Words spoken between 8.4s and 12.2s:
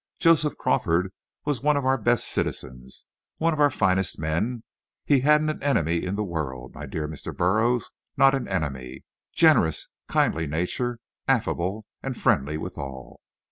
enemy! generous, kindly nature, affable and